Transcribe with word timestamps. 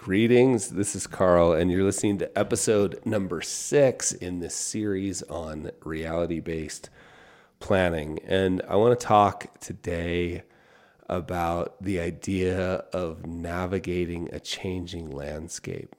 Greetings, 0.00 0.68
this 0.68 0.94
is 0.94 1.08
Carl, 1.08 1.52
and 1.52 1.72
you're 1.72 1.82
listening 1.82 2.18
to 2.18 2.38
episode 2.38 3.00
number 3.04 3.42
six 3.42 4.12
in 4.12 4.38
this 4.38 4.54
series 4.54 5.24
on 5.24 5.72
reality 5.82 6.38
based 6.38 6.88
planning. 7.58 8.20
And 8.24 8.62
I 8.68 8.76
want 8.76 8.98
to 8.98 9.06
talk 9.06 9.58
today 9.58 10.44
about 11.08 11.82
the 11.82 11.98
idea 11.98 12.84
of 12.92 13.26
navigating 13.26 14.32
a 14.32 14.38
changing 14.38 15.10
landscape. 15.10 15.96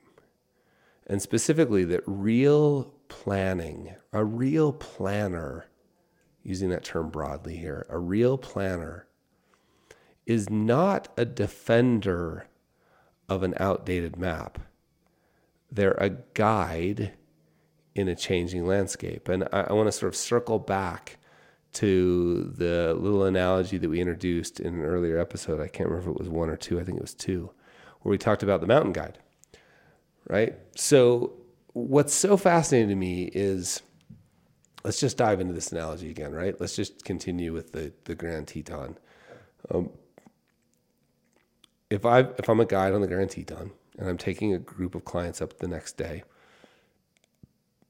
And 1.06 1.22
specifically, 1.22 1.84
that 1.84 2.02
real 2.08 2.94
planning, 3.10 3.96
a 4.14 4.24
real 4.24 4.72
planner, 4.72 5.66
using 6.42 6.70
that 6.70 6.86
term 6.86 7.10
broadly 7.10 7.58
here, 7.58 7.86
a 7.90 8.00
real 8.00 8.38
planner 8.38 9.08
is 10.26 10.50
not 10.50 11.10
a 11.18 11.26
defender 11.26 12.49
of 13.30 13.44
an 13.44 13.54
outdated 13.58 14.18
map. 14.18 14.60
They're 15.72 15.98
a 16.00 16.10
guide 16.34 17.14
in 17.96 18.08
a 18.08 18.16
changing 18.16 18.66
landscape. 18.66 19.28
And 19.28 19.48
I, 19.52 19.62
I 19.62 19.74
want 19.74 19.88
to 19.88 19.92
sort 19.92 20.12
of 20.12 20.16
circle 20.16 20.60
back 20.60 21.18
to 21.74 22.52
the 22.56 22.96
little 22.96 23.26
analogy 23.26 23.78
that 23.78 23.90
we 23.90 24.00
introduced 24.00 24.60
in 24.60 24.76
an 24.76 24.82
earlier 24.82 25.20
episode. 25.20 25.62
I 25.62 25.68
can't 25.68 25.90
remember 25.90 26.12
if 26.12 26.16
it 26.16 26.20
was 26.20 26.30
one 26.30 26.50
or 26.50 26.58
two, 26.58 26.80
I 26.80 26.84
think 26.84 26.98
it 26.98 27.02
was 27.02 27.14
two, 27.14 27.52
where 28.02 28.10
we 28.10 28.18
talked 28.18 28.42
about 28.42 28.62
the 28.62 28.68
mountain 28.68 28.94
guide. 28.94 29.20
Right? 30.28 30.56
So, 30.76 31.34
what's 31.74 32.14
so 32.14 32.38
fascinating 32.38 32.90
to 32.90 32.96
me 32.96 33.30
is 33.34 33.82
let's 34.84 35.00
just 35.00 35.18
dive 35.18 35.40
into 35.40 35.54
this 35.54 35.72
analogy 35.72 36.10
again, 36.10 36.32
right? 36.34 36.60
Let's 36.60 36.76
just 36.76 37.04
continue 37.04 37.54
with 37.54 37.72
the, 37.72 37.94
the 38.06 38.16
Grand 38.16 38.48
Teton. 38.48 38.98
Um, 39.72 39.90
if 41.90 42.06
I 42.06 42.20
if 42.20 42.50
I'm 42.50 42.60
a 42.60 42.66
guide 42.66 42.94
on 42.94 43.02
the 43.02 43.08
Grand 43.08 43.32
Teton 43.32 43.72
and 43.98 44.10
I'm 44.10 44.18
taking 44.18 44.54
a 44.54 44.60
group 44.60 44.96
of 44.96 45.06
clients 45.06 45.42
up 45.42 45.58
the 45.58 45.68
next 45.68 45.98
day, 45.98 46.24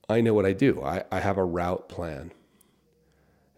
I 0.08 0.22
know 0.22 0.33
what 0.33 0.45
I 0.45 0.53
do. 0.53 0.81
I, 0.81 1.03
I 1.11 1.19
have 1.19 1.38
a 1.38 1.45
route 1.45 1.89
plan. 1.89 2.31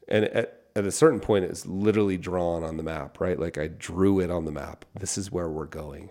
And 0.08 0.26
at, 0.26 0.64
at 0.76 0.86
a 0.86 0.92
certain 0.92 1.20
point 1.20 1.46
it's 1.46 1.66
literally 1.66 2.18
drawn 2.18 2.64
on 2.64 2.78
the 2.78 2.84
map, 2.84 3.20
right? 3.20 3.40
Like 3.40 3.58
I 3.58 3.68
drew 3.68 4.20
it 4.20 4.32
on 4.32 4.46
the 4.46 4.52
map. 4.52 4.86
This 5.00 5.18
is 5.18 5.32
where 5.32 5.50
we're 5.50 5.66
going. 5.66 6.10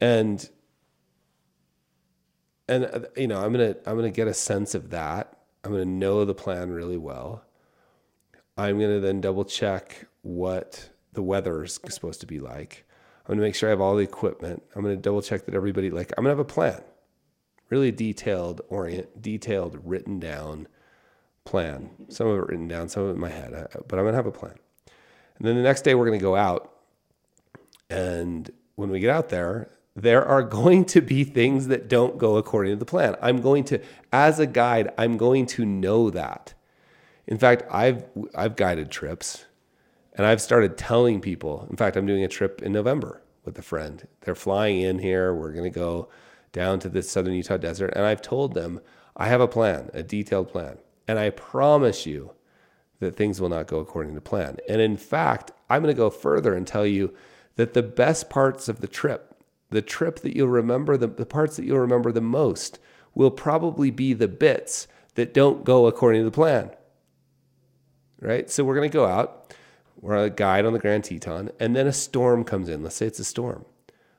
And 0.00 0.48
and 2.68 2.84
uh, 2.84 3.00
you 3.16 3.26
know, 3.26 3.40
I'm 3.40 3.54
to 3.54 3.76
I'm 3.86 4.00
to 4.00 4.10
get 4.10 4.28
a 4.28 4.34
sense 4.34 4.74
of 4.74 4.90
that. 4.90 5.34
I'm 5.64 5.72
to 5.72 5.84
know 5.84 6.24
the 6.24 6.34
plan 6.34 6.70
really 6.70 6.98
well. 6.98 7.44
I'm 8.56 8.78
to 8.78 9.00
then 9.00 9.20
double 9.20 9.44
check 9.44 10.06
what 10.22 10.90
the 11.12 11.22
weather 11.22 11.64
is 11.64 11.80
supposed 11.88 12.20
to 12.20 12.26
be 12.26 12.38
like. 12.38 12.84
I'm 13.28 13.34
going 13.34 13.40
to 13.40 13.48
make 13.48 13.54
sure 13.54 13.68
I 13.68 13.70
have 13.70 13.80
all 13.82 13.94
the 13.94 14.02
equipment. 14.02 14.62
I'm 14.74 14.82
going 14.82 14.96
to 14.96 15.02
double 15.02 15.20
check 15.20 15.44
that 15.44 15.54
everybody 15.54 15.90
like 15.90 16.12
I'm 16.16 16.24
going 16.24 16.34
to 16.34 16.38
have 16.38 16.46
a 16.46 16.50
plan. 16.50 16.80
Really 17.68 17.92
detailed 17.92 18.62
orient 18.70 19.20
detailed 19.20 19.78
written 19.84 20.18
down 20.18 20.66
plan. 21.44 21.90
Some 22.08 22.26
of 22.26 22.38
it 22.38 22.46
written 22.48 22.68
down, 22.68 22.88
some 22.88 23.02
of 23.02 23.10
it 23.10 23.12
in 23.12 23.20
my 23.20 23.28
head, 23.28 23.52
but 23.86 23.98
I'm 23.98 24.04
going 24.04 24.12
to 24.12 24.16
have 24.16 24.26
a 24.26 24.32
plan. 24.32 24.54
And 25.38 25.46
then 25.46 25.56
the 25.56 25.62
next 25.62 25.82
day 25.82 25.94
we're 25.94 26.06
going 26.06 26.18
to 26.18 26.22
go 26.22 26.36
out 26.36 26.72
and 27.90 28.50
when 28.76 28.88
we 28.88 28.98
get 28.98 29.10
out 29.10 29.28
there, 29.28 29.68
there 29.94 30.24
are 30.24 30.42
going 30.42 30.84
to 30.86 31.02
be 31.02 31.24
things 31.24 31.66
that 31.66 31.88
don't 31.88 32.16
go 32.16 32.36
according 32.36 32.72
to 32.72 32.76
the 32.76 32.86
plan. 32.86 33.14
I'm 33.20 33.42
going 33.42 33.64
to 33.64 33.80
as 34.10 34.38
a 34.38 34.46
guide, 34.46 34.90
I'm 34.96 35.18
going 35.18 35.44
to 35.46 35.66
know 35.66 36.08
that. 36.10 36.54
In 37.26 37.36
fact, 37.36 37.64
I've 37.70 38.04
I've 38.34 38.56
guided 38.56 38.90
trips 38.90 39.44
and 40.18 40.26
I've 40.26 40.42
started 40.42 40.76
telling 40.76 41.20
people, 41.20 41.66
in 41.70 41.76
fact, 41.76 41.96
I'm 41.96 42.06
doing 42.06 42.24
a 42.24 42.28
trip 42.28 42.60
in 42.60 42.72
November 42.72 43.22
with 43.44 43.56
a 43.56 43.62
friend. 43.62 44.06
They're 44.22 44.34
flying 44.34 44.80
in 44.80 44.98
here. 44.98 45.32
We're 45.32 45.52
going 45.52 45.70
to 45.72 45.78
go 45.78 46.08
down 46.52 46.80
to 46.80 46.88
the 46.88 47.02
southern 47.02 47.34
Utah 47.34 47.56
desert. 47.56 47.92
And 47.94 48.04
I've 48.04 48.20
told 48.20 48.52
them, 48.52 48.80
I 49.16 49.28
have 49.28 49.40
a 49.40 49.48
plan, 49.48 49.90
a 49.94 50.02
detailed 50.02 50.48
plan. 50.48 50.78
And 51.06 51.20
I 51.20 51.30
promise 51.30 52.04
you 52.04 52.32
that 52.98 53.16
things 53.16 53.40
will 53.40 53.48
not 53.48 53.68
go 53.68 53.78
according 53.78 54.16
to 54.16 54.20
plan. 54.20 54.56
And 54.68 54.80
in 54.80 54.96
fact, 54.96 55.52
I'm 55.70 55.82
going 55.82 55.94
to 55.94 55.96
go 55.96 56.10
further 56.10 56.52
and 56.54 56.66
tell 56.66 56.86
you 56.86 57.14
that 57.54 57.74
the 57.74 57.82
best 57.82 58.28
parts 58.28 58.68
of 58.68 58.80
the 58.80 58.88
trip, 58.88 59.36
the 59.70 59.82
trip 59.82 60.20
that 60.20 60.34
you'll 60.34 60.48
remember, 60.48 60.96
the, 60.96 61.06
the 61.06 61.26
parts 61.26 61.56
that 61.56 61.64
you'll 61.64 61.78
remember 61.78 62.10
the 62.10 62.20
most, 62.20 62.80
will 63.14 63.30
probably 63.30 63.92
be 63.92 64.14
the 64.14 64.28
bits 64.28 64.88
that 65.14 65.32
don't 65.32 65.64
go 65.64 65.86
according 65.86 66.20
to 66.20 66.24
the 66.24 66.30
plan. 66.30 66.70
Right? 68.20 68.50
So 68.50 68.64
we're 68.64 68.74
going 68.74 68.90
to 68.90 68.96
go 68.96 69.06
out 69.06 69.47
we're 70.00 70.16
a 70.16 70.30
guide 70.30 70.64
on 70.64 70.72
the 70.72 70.78
Grand 70.78 71.04
Teton, 71.04 71.50
and 71.58 71.74
then 71.74 71.86
a 71.86 71.92
storm 71.92 72.44
comes 72.44 72.68
in. 72.68 72.82
Let's 72.82 72.96
say 72.96 73.06
it's 73.06 73.18
a 73.18 73.24
storm. 73.24 73.64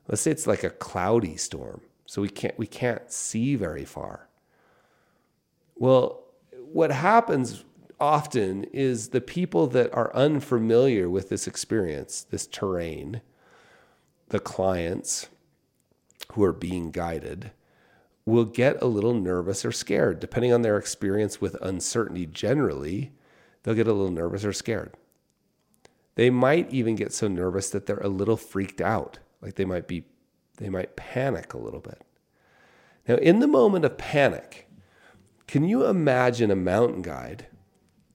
Let's 0.08 0.22
say 0.22 0.32
it's 0.32 0.48
like 0.48 0.64
a 0.64 0.70
cloudy 0.70 1.38
storm, 1.38 1.82
so 2.06 2.22
we 2.22 2.30
can't 2.30 2.58
we 2.58 2.68
can't 2.68 3.12
see 3.12 3.56
very 3.56 3.86
far. 3.86 4.28
Well, 5.76 6.24
what 6.52 6.92
happens 6.92 7.64
often 8.00 8.66
is 8.66 9.10
the 9.10 9.22
people 9.22 9.68
that 9.68 9.94
are 9.94 10.14
unfamiliar 10.16 11.10
with 11.10 11.30
this 11.30 11.48
experience, 11.48 12.26
this 12.30 12.48
terrain, 12.48 13.22
the 14.30 14.40
clients 14.40 15.30
who 16.34 16.44
are 16.44 16.54
being 16.54 16.92
guided, 16.92 17.52
will 18.26 18.46
get 18.46 18.82
a 18.82 18.88
little 18.88 19.14
nervous 19.14 19.64
or 19.64 19.72
scared. 19.72 20.20
Depending 20.20 20.54
on 20.54 20.62
their 20.62 20.78
experience 20.78 21.40
with 21.42 21.56
uncertainty 21.62 22.26
generally, 22.26 23.12
they'll 23.64 23.76
get 23.76 23.88
a 23.88 23.94
little 23.94 24.12
nervous 24.12 24.46
or 24.46 24.54
scared. 24.54 24.96
They 26.16 26.30
might 26.30 26.72
even 26.72 26.96
get 26.96 27.14
so 27.14 27.28
nervous 27.28 27.70
that 27.70 27.86
they're 27.86 27.98
a 27.98 28.10
little 28.10 28.38
freaked 28.38 28.82
out, 28.82 29.20
like 29.42 29.56
they 29.56 29.66
might 29.66 29.88
be 29.88 30.06
they 30.58 30.70
might 30.70 30.98
panic 30.98 31.54
a 31.54 31.58
little 31.58 31.80
bit. 31.80 32.04
Now, 33.08 33.16
in 33.16 33.40
the 33.40 33.48
moment 33.48 33.86
of 33.86 33.98
panic, 33.98 34.70
can 35.48 35.64
you 35.64 35.86
imagine 35.86 36.52
a 36.52 36.56
mountain 36.56 37.02
guide 37.02 37.48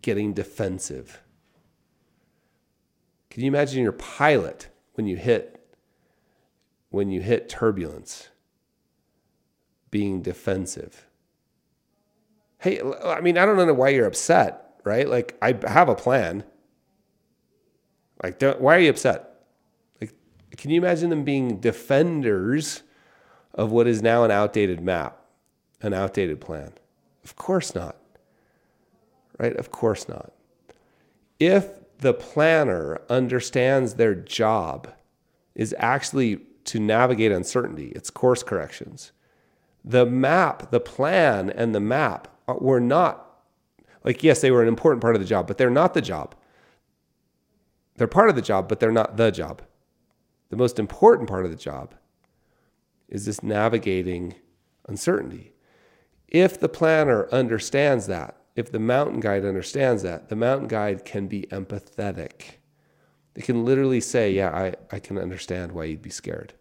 getting 0.02 0.34
defensive? 0.34 1.22
Can 3.30 3.42
you 3.42 3.48
imagine 3.48 3.82
your 3.82 3.92
pilot 3.92 4.68
when 4.92 5.06
you 5.06 5.16
hit 5.16 5.66
when 6.90 7.10
you 7.10 7.20
hit 7.20 7.48
turbulence 7.48 8.28
being 9.90 10.22
defensive? 10.22 11.06
Hey, 12.58 12.80
I 13.04 13.20
mean, 13.20 13.36
I 13.36 13.44
don't 13.44 13.56
know 13.56 13.74
why 13.74 13.88
you're 13.88 14.06
upset, 14.06 14.76
right? 14.84 15.08
Like 15.08 15.36
I 15.42 15.58
have 15.66 15.88
a 15.88 15.94
plan. 15.96 16.44
Like, 18.24 18.40
why 18.58 18.76
are 18.76 18.80
you 18.80 18.88
upset? 18.88 19.42
Like, 20.00 20.14
can 20.56 20.70
you 20.70 20.80
imagine 20.80 21.10
them 21.10 21.24
being 21.24 21.60
defenders 21.60 22.82
of 23.52 23.70
what 23.70 23.86
is 23.86 24.00
now 24.00 24.24
an 24.24 24.30
outdated 24.30 24.80
map, 24.80 25.20
an 25.82 25.92
outdated 25.92 26.40
plan? 26.40 26.72
Of 27.22 27.36
course 27.36 27.74
not. 27.74 27.96
Right? 29.38 29.54
Of 29.56 29.70
course 29.70 30.08
not. 30.08 30.32
If 31.38 31.68
the 31.98 32.14
planner 32.14 33.02
understands 33.10 33.94
their 33.94 34.14
job 34.14 34.88
is 35.54 35.74
actually 35.78 36.40
to 36.64 36.80
navigate 36.80 37.30
uncertainty, 37.30 37.92
it's 37.94 38.08
course 38.08 38.42
corrections. 38.42 39.12
The 39.84 40.06
map, 40.06 40.70
the 40.70 40.80
plan, 40.80 41.50
and 41.50 41.74
the 41.74 41.80
map 41.80 42.28
were 42.46 42.80
not, 42.80 43.38
like, 44.02 44.22
yes, 44.22 44.40
they 44.40 44.50
were 44.50 44.62
an 44.62 44.68
important 44.68 45.02
part 45.02 45.14
of 45.14 45.20
the 45.20 45.28
job, 45.28 45.46
but 45.46 45.58
they're 45.58 45.68
not 45.68 45.92
the 45.92 46.00
job. 46.00 46.34
They're 47.96 48.06
part 48.06 48.28
of 48.28 48.36
the 48.36 48.42
job, 48.42 48.68
but 48.68 48.80
they're 48.80 48.92
not 48.92 49.16
the 49.16 49.30
job. 49.30 49.62
The 50.50 50.56
most 50.56 50.78
important 50.78 51.28
part 51.28 51.44
of 51.44 51.50
the 51.50 51.56
job 51.56 51.94
is 53.08 53.26
this 53.26 53.42
navigating 53.42 54.34
uncertainty. 54.88 55.52
If 56.28 56.58
the 56.58 56.68
planner 56.68 57.28
understands 57.30 58.06
that, 58.06 58.36
if 58.56 58.70
the 58.70 58.80
mountain 58.80 59.20
guide 59.20 59.44
understands 59.44 60.02
that, 60.02 60.28
the 60.28 60.36
mountain 60.36 60.68
guide 60.68 61.04
can 61.04 61.26
be 61.26 61.42
empathetic. 61.50 62.58
They 63.34 63.42
can 63.42 63.64
literally 63.64 64.00
say, 64.00 64.32
Yeah, 64.32 64.50
I, 64.50 64.74
I 64.94 64.98
can 65.00 65.18
understand 65.18 65.72
why 65.72 65.84
you'd 65.84 66.02
be 66.02 66.10
scared 66.10 66.54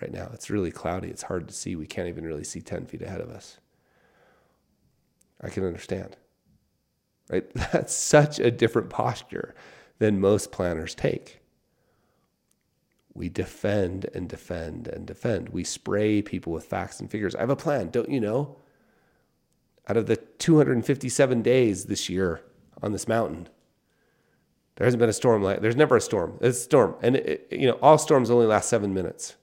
right 0.00 0.12
now. 0.12 0.30
It's 0.32 0.50
really 0.50 0.70
cloudy. 0.70 1.08
It's 1.08 1.22
hard 1.22 1.48
to 1.48 1.54
see. 1.54 1.74
We 1.74 1.86
can't 1.86 2.08
even 2.08 2.24
really 2.24 2.44
see 2.44 2.60
10 2.60 2.86
feet 2.86 3.02
ahead 3.02 3.20
of 3.20 3.30
us. 3.30 3.58
I 5.40 5.48
can 5.48 5.64
understand. 5.64 6.16
Right? 7.30 7.50
That's 7.72 7.94
such 7.94 8.38
a 8.38 8.50
different 8.50 8.90
posture 8.90 9.54
than 9.98 10.20
most 10.20 10.52
planners 10.52 10.94
take. 10.94 11.40
We 13.14 13.28
defend 13.28 14.06
and 14.14 14.28
defend 14.28 14.86
and 14.86 15.06
defend. 15.06 15.48
We 15.48 15.64
spray 15.64 16.22
people 16.22 16.52
with 16.52 16.64
facts 16.64 17.00
and 17.00 17.10
figures. 17.10 17.34
I 17.34 17.40
have 17.40 17.50
a 17.50 17.56
plan, 17.56 17.90
don't 17.90 18.08
you 18.08 18.20
know? 18.20 18.58
Out 19.88 19.96
of 19.96 20.06
the 20.06 20.16
257 20.16 21.42
days 21.42 21.86
this 21.86 22.08
year 22.08 22.42
on 22.82 22.92
this 22.92 23.08
mountain, 23.08 23.48
there 24.76 24.84
hasn't 24.84 25.00
been 25.00 25.08
a 25.08 25.14
storm 25.14 25.42
like 25.42 25.60
there's 25.60 25.74
never 25.74 25.96
a 25.96 26.00
storm. 26.00 26.38
It's 26.40 26.58
a 26.58 26.62
storm, 26.62 26.94
and 27.02 27.16
it, 27.16 27.48
you 27.50 27.66
know 27.66 27.78
all 27.82 27.98
storms 27.98 28.30
only 28.30 28.46
last 28.46 28.68
seven 28.68 28.94
minutes. 28.94 29.34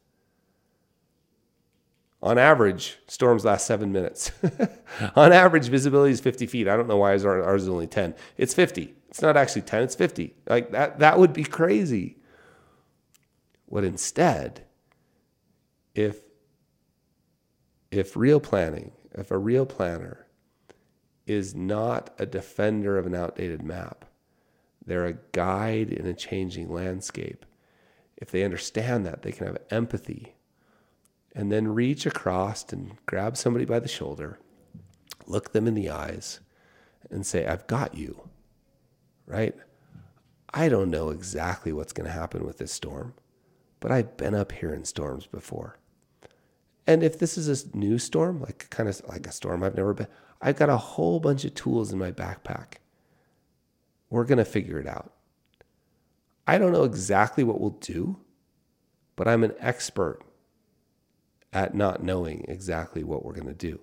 On 2.26 2.40
average, 2.40 2.98
storms 3.06 3.46
last 3.46 3.68
seven 3.68 3.92
minutes. 3.92 4.32
on 5.16 5.32
average, 5.32 5.68
visibility 5.68 6.12
is 6.12 6.20
50 6.20 6.48
feet. 6.48 6.68
I 6.68 6.76
don't 6.76 6.88
know 6.88 6.98
why 6.98 7.12
ours, 7.12 7.24
ours 7.24 7.62
is 7.62 7.70
only 7.70 7.86
10. 7.86 8.16
It's 8.36 8.56
50. 8.56 8.96
It's 9.10 9.22
not 9.22 9.38
actually 9.38 9.62
10, 9.62 9.84
it's 9.84 9.94
50. 9.94 10.34
Like 10.50 10.72
that, 10.72 10.98
that 10.98 11.20
would 11.20 11.34
be 11.34 11.44
crazy. 11.44 12.18
What 13.68 13.84
instead, 13.84 14.66
if 15.94 16.22
if 17.92 18.18
real 18.18 18.40
planning, 18.40 18.94
if 19.14 19.30
a 19.30 19.38
real 19.38 19.68
planner 19.68 20.26
is 21.28 21.54
not 21.54 22.10
a 22.18 22.26
defender 22.26 22.98
of 22.98 23.06
an 23.06 23.14
outdated 23.14 23.62
map, 23.62 24.04
they're 24.84 25.06
a 25.06 25.20
guide 25.32 25.92
in 25.92 26.08
a 26.08 26.14
changing 26.16 26.74
landscape. 26.74 27.46
If 28.18 28.32
they 28.32 28.44
understand 28.44 29.06
that, 29.06 29.22
they 29.22 29.32
can 29.32 29.46
have 29.46 29.60
empathy 29.70 30.34
and 31.36 31.52
then 31.52 31.68
reach 31.68 32.06
across 32.06 32.72
and 32.72 32.94
grab 33.06 33.36
somebody 33.36 33.66
by 33.66 33.80
the 33.80 33.90
shoulder, 33.90 34.40
look 35.28 35.52
them 35.52 35.68
in 35.68 35.74
the 35.74 35.90
eyes, 35.90 36.40
and 37.12 37.26
say, 37.26 37.46
I've 37.46 37.68
got 37.68 37.94
you, 37.96 38.30
right? 39.28 39.54
I 40.54 40.70
don't 40.70 40.90
know 40.90 41.10
exactly 41.10 41.74
what's 41.74 41.92
going 41.92 42.08
to 42.08 42.14
happen 42.14 42.46
with 42.46 42.58
this 42.58 42.72
storm, 42.72 43.14
but 43.82 43.92
I've 43.92 44.16
been 44.16 44.34
up 44.34 44.54
here 44.54 44.74
in 44.74 44.86
storms 44.86 45.28
before. 45.28 45.78
And 46.88 47.04
if 47.04 47.20
this 47.20 47.38
is 47.38 47.66
a 47.66 47.78
new 47.78 48.00
storm, 48.00 48.42
like 48.42 48.70
kind 48.70 48.88
of 48.88 49.02
like 49.08 49.28
a 49.28 49.32
storm 49.32 49.62
I've 49.62 49.76
never 49.76 49.94
been, 49.94 50.08
I've 50.42 50.56
got 50.56 50.70
a 50.70 50.78
whole 50.78 51.20
bunch 51.20 51.44
of 51.44 51.54
tools 51.54 51.92
in 51.92 52.00
my 52.00 52.12
backpack. 52.12 52.76
We're 54.10 54.24
going 54.24 54.38
to 54.38 54.46
figure 54.46 54.80
it 54.80 54.88
out. 54.88 55.12
I 56.48 56.58
don't 56.58 56.72
know 56.72 56.84
exactly 56.84 57.44
what 57.44 57.60
we'll 57.60 57.72
do, 57.72 58.18
but 59.16 59.28
I'm 59.28 59.44
an 59.44 59.56
expert 59.60 60.22
at 61.56 61.74
not 61.74 62.04
knowing 62.04 62.46
exactly 62.50 63.02
what 63.04 63.26
we're 63.26 63.34
going 63.34 63.48
to 63.48 63.54
do. 63.54 63.80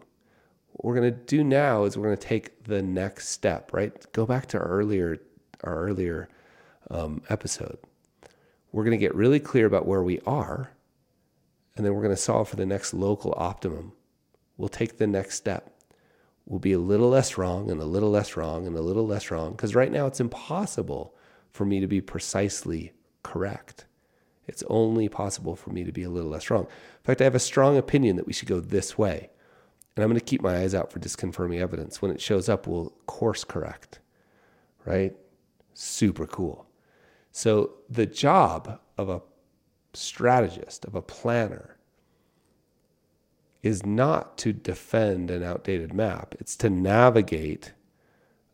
What 0.73 0.85
we're 0.85 1.01
going 1.01 1.13
to 1.13 1.19
do 1.19 1.43
now 1.43 1.85
is 1.85 1.97
we're 1.97 2.05
going 2.05 2.19
to 2.19 2.29
take 2.29 2.65
the 2.65 2.83
next 2.83 3.31
step, 3.31 3.73
right? 3.73 4.13
Go 4.13 4.27
back 4.27 4.47
to 4.49 4.59
our 4.59 4.67
earlier 4.67 5.19
our 5.65 5.79
earlier 5.79 6.29
um, 6.91 7.23
episode. 7.31 7.79
We're 8.73 8.85
going 8.85 8.99
to 8.99 9.01
get 9.01 9.15
really 9.15 9.41
clear 9.41 9.67
about 9.67 9.87
where 9.87 10.03
we 10.03 10.21
are, 10.21 10.73
and 11.77 11.85
then 11.85 11.95
we're 11.95 12.03
going 12.03 12.15
to 12.15 12.21
solve 12.21 12.49
for 12.49 12.57
the 12.57 12.67
next 12.67 12.93
local 12.93 13.33
optimum. 13.37 13.93
We'll 14.57 14.69
take 14.69 14.99
the 14.99 15.07
next 15.07 15.37
step. 15.37 15.75
We'll 16.45 16.59
be 16.59 16.73
a 16.73 16.79
little 16.79 17.09
less 17.09 17.39
wrong 17.39 17.71
and 17.71 17.81
a 17.81 17.87
little 17.87 18.11
less 18.11 18.37
wrong 18.37 18.67
and 18.67 18.77
a 18.77 18.83
little 18.83 19.07
less 19.07 19.31
wrong 19.31 19.53
because 19.53 19.75
right 19.75 19.93
now 19.93 20.07
it's 20.07 20.21
impossible 20.21 21.15
for 21.53 21.65
me 21.65 21.81
to 21.81 21.87
be 21.87 22.01
precisely 22.01 22.93
correct. 23.23 23.87
It's 24.47 24.65
only 24.69 25.09
possible 25.09 25.56
for 25.56 25.71
me 25.71 25.85
to 25.85 25.93
be 25.93 26.03
a 26.03 26.11
little 26.11 26.31
less 26.31 26.50
wrong. 26.50 26.65
In 26.65 27.05
fact, 27.05 27.21
I 27.21 27.25
have 27.25 27.35
a 27.35 27.41
strong 27.41 27.77
opinion 27.77 28.17
that 28.17 28.27
we 28.27 28.33
should 28.33 28.49
go 28.49 28.61
this 28.61 28.99
way. 28.99 29.31
And 29.94 30.03
I'm 30.03 30.09
going 30.09 30.19
to 30.19 30.25
keep 30.25 30.43
my 30.43 30.59
eyes 30.59 30.75
out 30.75 30.91
for 30.91 30.99
disconfirming 30.99 31.61
evidence. 31.61 32.00
When 32.00 32.11
it 32.11 32.21
shows 32.21 32.49
up, 32.49 32.67
we'll 32.67 32.91
course 33.06 33.44
correct, 33.44 34.00
right? 34.85 35.15
Super 35.75 36.27
cool. 36.27 36.67
So, 37.31 37.75
the 37.89 38.06
job 38.06 38.81
of 38.99 39.09
a 39.09 39.23
strategist, 39.94 40.85
of 40.85 40.94
a 40.94 41.03
planner, 41.03 41.77
is 43.62 43.87
not 43.87 44.37
to 44.39 44.53
defend 44.53 45.31
an 45.31 45.43
outdated 45.43 45.94
map, 45.94 46.35
it's 46.41 46.56
to 46.56 46.69
navigate 46.69 47.73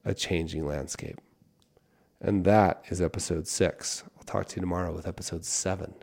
a 0.04 0.14
changing 0.14 0.66
landscape. 0.66 1.20
And 2.20 2.44
that 2.44 2.84
is 2.88 3.00
episode 3.00 3.46
six. 3.46 4.02
I'll 4.16 4.24
talk 4.24 4.46
to 4.48 4.56
you 4.56 4.60
tomorrow 4.60 4.92
with 4.92 5.06
episode 5.06 5.44
seven. 5.44 5.94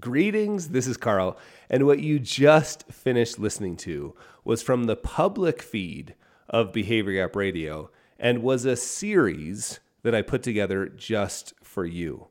Greetings, 0.00 0.70
this 0.70 0.86
is 0.86 0.96
Carl, 0.96 1.36
and 1.68 1.86
what 1.86 2.00
you 2.00 2.18
just 2.18 2.90
finished 2.90 3.38
listening 3.38 3.76
to 3.76 4.16
was 4.42 4.62
from 4.62 4.84
the 4.84 4.96
public 4.96 5.62
feed 5.62 6.14
of 6.48 6.72
Behavior 6.72 7.22
Gap 7.22 7.36
Radio 7.36 7.90
and 8.18 8.42
was 8.42 8.64
a 8.64 8.74
series 8.74 9.80
that 10.02 10.14
I 10.14 10.22
put 10.22 10.42
together 10.42 10.86
just 10.88 11.52
for 11.62 11.84
you. 11.84 12.28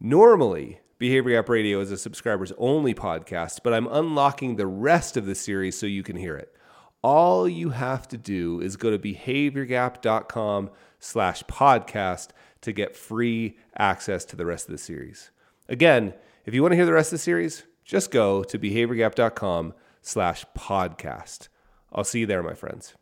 Normally, 0.00 0.80
Behavior 0.98 1.36
Gap 1.36 1.50
Radio 1.50 1.78
is 1.80 1.92
a 1.92 1.98
subscribers 1.98 2.52
only 2.56 2.94
podcast, 2.94 3.60
but 3.62 3.74
I'm 3.74 3.86
unlocking 3.88 4.56
the 4.56 4.66
rest 4.66 5.16
of 5.16 5.26
the 5.26 5.34
series 5.34 5.78
so 5.78 5.86
you 5.86 6.02
can 6.02 6.16
hear 6.16 6.36
it. 6.36 6.54
All 7.04 7.46
you 7.46 7.68
have 7.68 8.08
to 8.08 8.16
do 8.16 8.62
is 8.62 8.78
go 8.78 8.90
to 8.90 8.98
behaviorgap.com 8.98 10.70
slash 10.98 11.42
podcast 11.42 12.28
to 12.62 12.72
get 12.72 12.96
free 12.96 13.58
access 13.76 14.24
to 14.24 14.36
the 14.36 14.46
rest 14.46 14.68
of 14.68 14.72
the 14.72 14.78
series. 14.78 15.30
Again, 15.68 16.14
if 16.46 16.54
you 16.54 16.62
want 16.62 16.72
to 16.72 16.76
hear 16.76 16.86
the 16.86 16.94
rest 16.94 17.08
of 17.08 17.18
the 17.18 17.22
series, 17.22 17.64
just 17.84 18.10
go 18.10 18.42
to 18.44 18.58
behaviorgap.com 18.58 19.74
slash 20.00 20.46
podcast. 20.56 21.48
I'll 21.92 22.04
see 22.04 22.20
you 22.20 22.26
there, 22.26 22.42
my 22.42 22.54
friends. 22.54 22.94